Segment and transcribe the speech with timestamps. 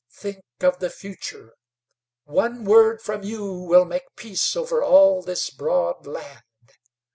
[0.09, 1.53] Think of the future.
[2.23, 6.41] One word from you will make peace over all this broad land.